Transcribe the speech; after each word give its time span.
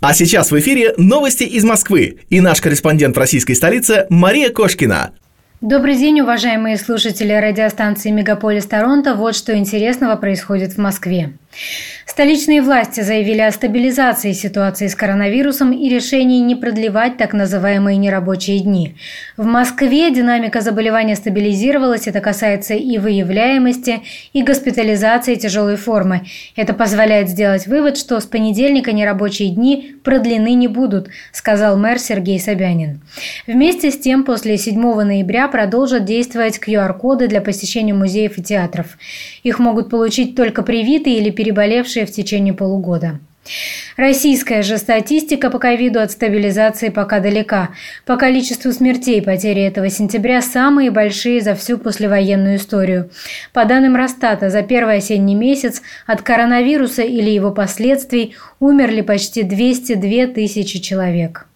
А 0.00 0.14
сейчас 0.14 0.52
в 0.52 0.58
эфире 0.60 0.94
новости 0.96 1.42
из 1.42 1.64
Москвы 1.64 2.20
и 2.30 2.40
наш 2.40 2.60
корреспондент 2.60 3.16
в 3.16 3.18
российской 3.18 3.54
столице 3.54 4.06
Мария 4.10 4.50
Кошкина. 4.50 5.10
Добрый 5.60 5.96
день, 5.96 6.20
уважаемые 6.20 6.76
слушатели 6.76 7.32
радиостанции 7.32 8.12
«Мегаполис 8.12 8.64
Торонто». 8.64 9.16
Вот 9.16 9.34
что 9.34 9.58
интересного 9.58 10.14
происходит 10.14 10.74
в 10.74 10.78
Москве. 10.78 11.32
Столичные 12.18 12.62
власти 12.62 13.02
заявили 13.02 13.42
о 13.42 13.52
стабилизации 13.52 14.32
ситуации 14.32 14.88
с 14.88 14.96
коронавирусом 14.96 15.72
и 15.72 15.88
решении 15.88 16.40
не 16.40 16.56
продлевать 16.56 17.16
так 17.16 17.32
называемые 17.32 17.96
нерабочие 17.96 18.58
дни. 18.58 18.96
В 19.36 19.44
Москве 19.44 20.10
динамика 20.10 20.60
заболевания 20.60 21.14
стабилизировалась, 21.14 22.08
это 22.08 22.20
касается 22.20 22.74
и 22.74 22.98
выявляемости, 22.98 24.00
и 24.32 24.42
госпитализации 24.42 25.36
тяжелой 25.36 25.76
формы. 25.76 26.22
Это 26.56 26.74
позволяет 26.74 27.28
сделать 27.28 27.68
вывод, 27.68 27.96
что 27.96 28.18
с 28.18 28.26
понедельника 28.26 28.90
нерабочие 28.90 29.50
дни 29.50 29.94
продлены 30.02 30.54
не 30.54 30.66
будут, 30.66 31.10
сказал 31.30 31.76
мэр 31.76 32.00
Сергей 32.00 32.40
Собянин. 32.40 33.00
Вместе 33.46 33.92
с 33.92 33.98
тем, 33.98 34.24
после 34.24 34.58
7 34.58 34.80
ноября 34.80 35.46
продолжат 35.46 36.04
действовать 36.04 36.58
QR-коды 36.58 37.28
для 37.28 37.40
посещения 37.40 37.94
музеев 37.94 38.38
и 38.38 38.42
театров. 38.42 38.98
Их 39.44 39.60
могут 39.60 39.88
получить 39.88 40.34
только 40.34 40.62
привитые 40.62 41.18
или 41.18 41.30
переболевшие 41.38 42.04
в 42.04 42.10
течение 42.10 42.52
полугода. 42.52 43.20
Российская 43.96 44.62
же 44.62 44.76
статистика 44.76 45.50
по 45.50 45.60
ковиду 45.60 46.00
от 46.00 46.10
стабилизации 46.10 46.88
пока 46.88 47.20
далека. 47.20 47.68
По 48.04 48.16
количеству 48.16 48.72
смертей 48.72 49.22
потери 49.22 49.62
этого 49.62 49.88
сентября 49.88 50.42
самые 50.42 50.90
большие 50.90 51.40
за 51.40 51.54
всю 51.54 51.78
послевоенную 51.78 52.56
историю. 52.56 53.10
По 53.52 53.64
данным 53.64 53.94
Росстата, 53.94 54.50
за 54.50 54.62
первый 54.62 54.96
осенний 54.96 55.36
месяц 55.36 55.80
от 56.06 56.22
коронавируса 56.22 57.02
или 57.02 57.30
его 57.30 57.52
последствий 57.52 58.34
умерли 58.58 59.02
почти 59.02 59.44
202 59.44 60.34
тысячи 60.34 60.80
человек. 60.80 61.46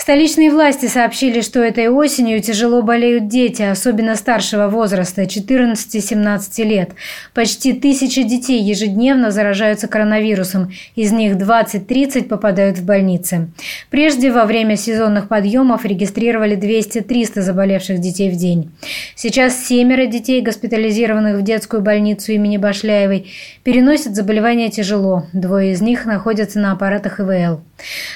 Столичные 0.00 0.50
власти 0.50 0.86
сообщили, 0.86 1.42
что 1.42 1.62
этой 1.62 1.88
осенью 1.88 2.40
тяжело 2.40 2.80
болеют 2.80 3.28
дети, 3.28 3.60
особенно 3.60 4.16
старшего 4.16 4.66
возраста, 4.68 5.24
14-17 5.24 6.64
лет. 6.64 6.92
Почти 7.34 7.74
тысяча 7.74 8.22
детей 8.22 8.62
ежедневно 8.62 9.30
заражаются 9.30 9.88
коронавирусом, 9.88 10.72
из 10.96 11.12
них 11.12 11.34
20-30 11.34 12.28
попадают 12.28 12.78
в 12.78 12.86
больницы. 12.86 13.50
Прежде 13.90 14.32
во 14.32 14.46
время 14.46 14.76
сезонных 14.76 15.28
подъемов 15.28 15.84
регистрировали 15.84 16.56
200-300 16.56 17.42
заболевших 17.42 17.98
детей 17.98 18.30
в 18.30 18.36
день. 18.36 18.70
Сейчас 19.14 19.66
семеро 19.66 20.06
детей, 20.06 20.40
госпитализированных 20.40 21.36
в 21.36 21.42
детскую 21.42 21.82
больницу 21.82 22.32
имени 22.32 22.56
Башляевой, 22.56 23.30
переносят 23.64 24.16
заболевание 24.16 24.70
тяжело. 24.70 25.26
Двое 25.34 25.72
из 25.72 25.82
них 25.82 26.06
находятся 26.06 26.58
на 26.58 26.72
аппаратах 26.72 27.20
ИВЛ. 27.20 27.60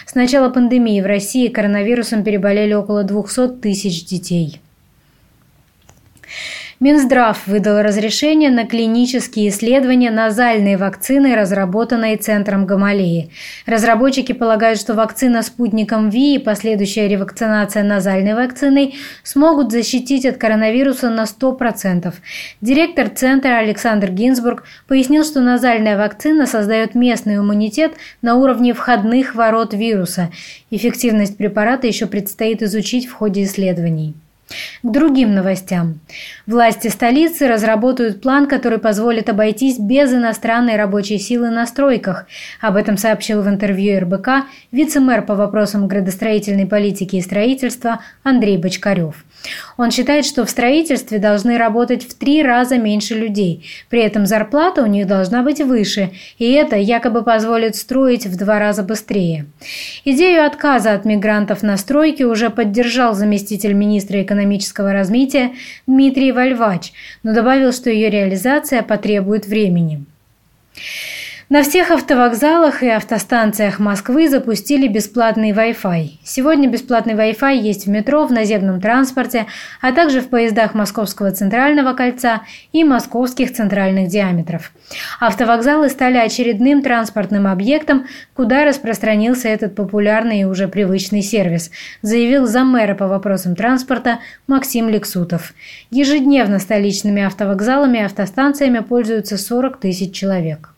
С 0.06 0.14
начала 0.14 0.48
пандемии 0.48 1.00
в 1.00 1.06
России 1.06 1.48
коронавирусом 1.74 2.22
переболели 2.22 2.72
около 2.72 3.02
200 3.02 3.60
тысяч 3.60 4.06
детей. 4.06 4.60
Минздрав 6.80 7.46
выдал 7.46 7.82
разрешение 7.82 8.50
на 8.50 8.66
клинические 8.66 9.48
исследования 9.48 10.10
назальной 10.10 10.76
вакцины, 10.76 11.36
разработанной 11.36 12.16
Центром 12.16 12.66
Гамалеи. 12.66 13.30
Разработчики 13.64 14.32
полагают, 14.32 14.80
что 14.80 14.94
вакцина 14.94 15.42
спутником 15.42 16.10
ВИ 16.10 16.34
и 16.34 16.38
последующая 16.38 17.06
ревакцинация 17.06 17.84
назальной 17.84 18.34
вакциной 18.34 18.96
смогут 19.22 19.70
защитить 19.70 20.26
от 20.26 20.36
коронавируса 20.36 21.10
на 21.10 21.24
100%. 21.24 22.12
Директор 22.60 23.08
Центра 23.08 23.58
Александр 23.58 24.10
Гинзбург 24.10 24.64
пояснил, 24.88 25.24
что 25.24 25.40
назальная 25.40 25.96
вакцина 25.96 26.46
создает 26.46 26.96
местный 26.96 27.36
иммунитет 27.36 27.92
на 28.20 28.34
уровне 28.34 28.74
входных 28.74 29.36
ворот 29.36 29.74
вируса. 29.74 30.30
Эффективность 30.70 31.36
препарата 31.36 31.86
еще 31.86 32.06
предстоит 32.06 32.62
изучить 32.62 33.06
в 33.06 33.12
ходе 33.12 33.44
исследований. 33.44 34.14
К 34.82 34.90
другим 34.90 35.34
новостям. 35.34 36.00
Власти 36.46 36.88
столицы 36.88 37.48
разработают 37.48 38.20
план, 38.20 38.46
который 38.46 38.78
позволит 38.78 39.28
обойтись 39.28 39.78
без 39.78 40.12
иностранной 40.12 40.76
рабочей 40.76 41.18
силы 41.18 41.50
на 41.50 41.66
стройках. 41.66 42.26
Об 42.60 42.76
этом 42.76 42.98
сообщил 42.98 43.42
в 43.42 43.48
интервью 43.48 44.00
РБК 44.00 44.46
вице-мэр 44.70 45.22
по 45.22 45.34
вопросам 45.34 45.88
градостроительной 45.88 46.66
политики 46.66 47.16
и 47.16 47.22
строительства 47.22 48.00
Андрей 48.22 48.58
Бочкарев. 48.58 49.24
Он 49.76 49.90
считает, 49.90 50.24
что 50.24 50.44
в 50.44 50.50
строительстве 50.50 51.18
должны 51.18 51.58
работать 51.58 52.04
в 52.04 52.14
три 52.14 52.42
раза 52.42 52.78
меньше 52.78 53.14
людей. 53.14 53.66
При 53.90 54.00
этом 54.00 54.26
зарплата 54.26 54.82
у 54.82 54.86
них 54.86 55.06
должна 55.06 55.42
быть 55.42 55.60
выше, 55.60 56.10
и 56.38 56.50
это 56.52 56.76
якобы 56.76 57.22
позволит 57.22 57.76
строить 57.76 58.26
в 58.26 58.36
два 58.36 58.58
раза 58.58 58.82
быстрее. 58.82 59.46
Идею 60.04 60.46
отказа 60.46 60.92
от 60.92 61.04
мигрантов 61.04 61.62
на 61.62 61.76
стройке 61.76 62.26
уже 62.26 62.50
поддержал 62.50 63.14
заместитель 63.14 63.72
министра 63.72 64.22
экономического 64.22 64.92
развития 64.92 65.52
Дмитрий 65.86 66.32
Вальвач, 66.32 66.92
но 67.22 67.34
добавил, 67.34 67.72
что 67.72 67.90
ее 67.90 68.10
реализация 68.10 68.82
потребует 68.82 69.46
времени. 69.46 70.04
На 71.54 71.62
всех 71.62 71.92
автовокзалах 71.92 72.82
и 72.82 72.88
автостанциях 72.88 73.78
Москвы 73.78 74.28
запустили 74.28 74.88
бесплатный 74.88 75.52
Wi-Fi. 75.52 76.14
Сегодня 76.24 76.68
бесплатный 76.68 77.14
Wi-Fi 77.14 77.56
есть 77.56 77.86
в 77.86 77.90
метро, 77.90 78.26
в 78.26 78.32
наземном 78.32 78.80
транспорте, 78.80 79.46
а 79.80 79.92
также 79.92 80.20
в 80.20 80.30
поездах 80.30 80.74
Московского 80.74 81.30
центрального 81.30 81.92
кольца 81.94 82.42
и 82.72 82.82
московских 82.82 83.52
центральных 83.52 84.08
диаметров. 84.08 84.72
Автовокзалы 85.20 85.90
стали 85.90 86.16
очередным 86.16 86.82
транспортным 86.82 87.46
объектом, 87.46 88.08
куда 88.34 88.64
распространился 88.64 89.46
этот 89.46 89.76
популярный 89.76 90.40
и 90.40 90.44
уже 90.46 90.66
привычный 90.66 91.22
сервис, 91.22 91.70
заявил 92.02 92.46
заммэра 92.48 92.96
по 92.96 93.06
вопросам 93.06 93.54
транспорта 93.54 94.18
Максим 94.48 94.88
Лексутов. 94.88 95.54
Ежедневно 95.92 96.58
столичными 96.58 97.22
автовокзалами 97.22 97.98
и 97.98 98.02
автостанциями 98.02 98.80
пользуются 98.80 99.38
40 99.38 99.78
тысяч 99.78 100.12
человек. 100.12 100.73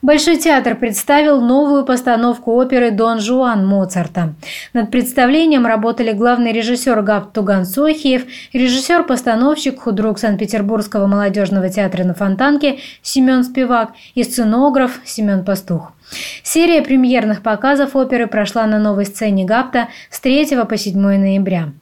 Большой 0.00 0.36
театр 0.36 0.76
представил 0.76 1.40
новую 1.40 1.84
постановку 1.84 2.52
оперы 2.52 2.92
«Дон 2.92 3.18
Жуан» 3.18 3.66
Моцарта. 3.66 4.34
Над 4.72 4.92
представлением 4.92 5.66
работали 5.66 6.12
главный 6.12 6.52
режиссер 6.52 7.02
Габ 7.02 7.32
Туган 7.32 7.66
Сохиев, 7.66 8.22
режиссер-постановщик, 8.52 9.80
худрук 9.80 10.20
Санкт-Петербургского 10.20 11.08
молодежного 11.08 11.68
театра 11.68 12.04
на 12.04 12.14
Фонтанке 12.14 12.78
Семен 13.02 13.42
Спивак 13.42 13.90
и 14.14 14.22
сценограф 14.22 15.00
Семен 15.04 15.44
Пастух. 15.44 15.92
Серия 16.42 16.82
премьерных 16.82 17.42
показов 17.42 17.94
оперы 17.94 18.26
прошла 18.26 18.66
на 18.66 18.78
новой 18.78 19.04
сцене 19.04 19.44
Гапта 19.44 19.88
с 20.10 20.20
3 20.20 20.56
по 20.68 20.76
7 20.76 20.98
ноября. 20.98 21.72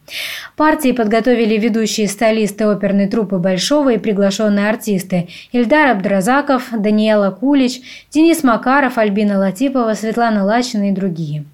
Партии 0.57 0.93
подготовили 0.93 1.57
ведущие 1.57 2.09
столисты 2.09 2.65
оперной 2.65 3.09
труппы 3.09 3.39
Большого 3.39 3.95
и 3.95 3.99
приглашенные 3.99 4.69
артисты 4.69 5.29
Ильдар 5.53 5.91
Абдразаков, 5.91 6.69
Даниэла 6.73 7.31
Кулич, 7.31 7.81
Денис 8.11 8.43
Макаров, 8.43 8.99
Альбина 8.99 9.39
Латипова, 9.39 9.95
Светлана 9.95 10.45
Лачина 10.45 10.91
и 10.91 10.93
другие. 10.93 11.45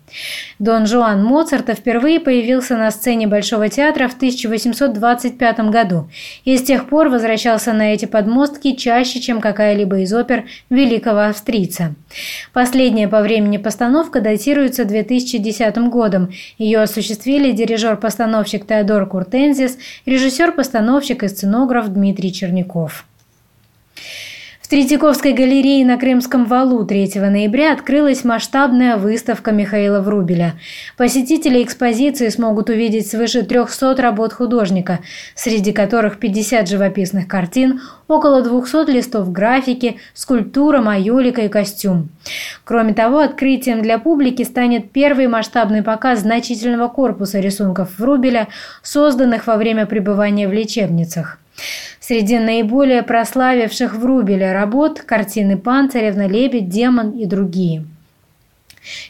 Дон 0.58 0.86
Жуан 0.86 1.24
Моцарта 1.24 1.74
впервые 1.74 2.20
появился 2.20 2.76
на 2.76 2.90
сцене 2.90 3.26
Большого 3.26 3.68
театра 3.68 4.08
в 4.08 4.14
1825 4.14 5.60
году 5.70 6.08
и 6.44 6.56
с 6.56 6.62
тех 6.62 6.88
пор 6.88 7.08
возвращался 7.08 7.72
на 7.72 7.94
эти 7.94 8.04
подмостки 8.04 8.74
чаще, 8.76 9.20
чем 9.20 9.40
какая-либо 9.40 10.00
из 10.00 10.12
опер 10.12 10.44
великого 10.70 11.20
австрийца. 11.20 11.94
Последняя 12.62 13.08
по 13.08 13.22
времени 13.22 13.56
постановка 13.56 14.20
датируется 14.20 14.84
2010 14.84 15.78
годом. 15.90 16.30
Ее 16.58 16.78
осуществили 16.78 17.50
дирижер-постановщик 17.50 18.64
Теодор 18.64 19.04
Куртензис, 19.06 19.78
режиссер-постановщик 20.06 21.24
и 21.24 21.28
сценограф 21.28 21.88
Дмитрий 21.88 22.32
Черняков. 22.32 23.04
Третьяковской 24.72 25.34
галерее 25.34 25.84
на 25.84 25.98
Крымском 25.98 26.46
валу 26.46 26.86
3 26.86 27.12
ноября 27.16 27.74
открылась 27.74 28.24
масштабная 28.24 28.96
выставка 28.96 29.52
Михаила 29.52 30.00
Врубеля. 30.00 30.54
Посетители 30.96 31.62
экспозиции 31.62 32.30
смогут 32.30 32.70
увидеть 32.70 33.06
свыше 33.06 33.42
300 33.42 33.96
работ 33.96 34.32
художника, 34.32 35.00
среди 35.34 35.72
которых 35.72 36.18
50 36.18 36.66
живописных 36.66 37.28
картин, 37.28 37.82
около 38.08 38.40
200 38.40 38.90
листов 38.90 39.30
графики, 39.30 39.98
скульптура, 40.14 40.80
майолика 40.80 41.42
и 41.42 41.48
костюм. 41.48 42.08
Кроме 42.64 42.94
того, 42.94 43.18
открытием 43.18 43.82
для 43.82 43.98
публики 43.98 44.42
станет 44.42 44.90
первый 44.90 45.28
масштабный 45.28 45.82
показ 45.82 46.20
значительного 46.20 46.88
корпуса 46.88 47.40
рисунков 47.40 47.98
Врубеля, 47.98 48.48
созданных 48.82 49.46
во 49.46 49.58
время 49.58 49.84
пребывания 49.84 50.48
в 50.48 50.52
лечебницах. 50.54 51.38
Среди 52.12 52.38
наиболее 52.38 53.02
прославивших 53.02 53.94
Врубеля 53.94 54.52
работ– 54.52 55.00
картины 55.06 55.56
Панциревна, 55.56 56.28
Лебедь, 56.28 56.68
Демон 56.68 57.12
и 57.12 57.24
другие. 57.24 57.86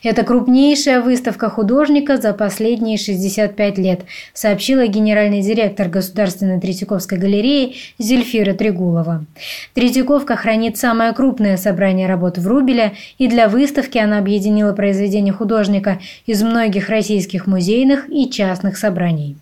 Это 0.04 0.22
крупнейшая 0.22 1.00
выставка 1.00 1.50
художника 1.50 2.18
за 2.18 2.32
последние 2.32 2.98
65 2.98 3.78
лет, 3.78 4.02
сообщила 4.34 4.86
генеральный 4.86 5.42
директор 5.42 5.88
Государственной 5.88 6.60
Третьяковской 6.60 7.18
галереи 7.18 7.74
Зельфира 7.98 8.54
Трегулова. 8.54 9.24
Третьяковка 9.74 10.36
хранит 10.36 10.76
самое 10.76 11.12
крупное 11.12 11.56
собрание 11.56 12.06
работ 12.06 12.38
Врубеля, 12.38 12.92
и 13.18 13.26
для 13.26 13.48
выставки 13.48 13.98
она 13.98 14.18
объединила 14.18 14.74
произведения 14.74 15.32
художника 15.32 15.98
из 16.24 16.40
многих 16.44 16.88
российских 16.88 17.48
музейных 17.48 18.08
и 18.08 18.30
частных 18.30 18.76
собраний. 18.76 19.34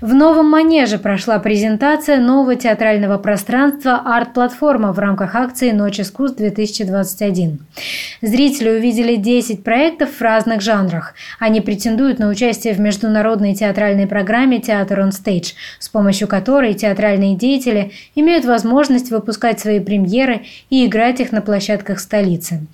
В 0.00 0.14
новом 0.14 0.48
манеже 0.48 0.98
прошла 0.98 1.38
презентация 1.38 2.20
нового 2.20 2.56
театрального 2.56 3.18
пространства 3.18 4.00
«Арт-платформа» 4.06 4.94
в 4.94 4.98
рамках 4.98 5.34
акции 5.34 5.72
«Ночь 5.72 6.00
искусств-2021». 6.00 7.58
Зрители 8.22 8.70
увидели 8.70 9.16
10 9.16 9.62
проектов 9.62 10.08
в 10.08 10.22
разных 10.22 10.62
жанрах. 10.62 11.12
Они 11.38 11.60
претендуют 11.60 12.18
на 12.18 12.28
участие 12.28 12.72
в 12.72 12.80
международной 12.80 13.54
театральной 13.54 14.06
программе 14.06 14.58
«Театр 14.58 15.00
on 15.00 15.10
Stage», 15.10 15.52
с 15.78 15.90
помощью 15.90 16.28
которой 16.28 16.72
театральные 16.72 17.36
деятели 17.36 17.92
имеют 18.14 18.46
возможность 18.46 19.10
выпускать 19.10 19.60
свои 19.60 19.80
премьеры 19.80 20.46
и 20.70 20.86
играть 20.86 21.20
их 21.20 21.30
на 21.30 21.42
площадках 21.42 22.00
столицы. 22.00 22.66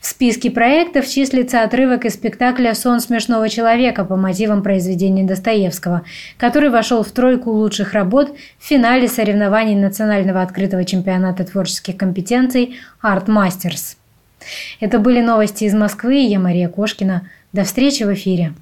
В 0.00 0.06
списке 0.06 0.50
проектов 0.50 1.06
числится 1.06 1.62
отрывок 1.62 2.04
из 2.04 2.14
спектакля 2.14 2.74
«Сон 2.74 2.98
смешного 2.98 3.48
человека» 3.48 4.04
по 4.04 4.16
мотивам 4.16 4.64
произведения 4.64 5.22
Достоевского, 5.22 6.02
который 6.36 6.63
который 6.64 6.76
вошел 6.78 7.02
в 7.02 7.10
тройку 7.12 7.50
лучших 7.50 7.92
работ 7.92 8.34
в 8.58 8.64
финале 8.64 9.06
соревнований 9.06 9.74
Национального 9.74 10.40
открытого 10.40 10.86
чемпионата 10.86 11.44
творческих 11.44 11.98
компетенций 11.98 12.76
«Арт 13.02 13.28
Мастерс». 13.28 13.98
Это 14.80 14.98
были 14.98 15.20
новости 15.20 15.64
из 15.64 15.74
Москвы. 15.74 16.14
Я 16.14 16.38
Мария 16.38 16.70
Кошкина. 16.70 17.28
До 17.52 17.64
встречи 17.64 18.04
в 18.04 18.14
эфире. 18.14 18.54